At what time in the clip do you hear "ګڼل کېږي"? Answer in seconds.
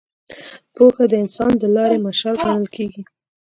2.43-3.01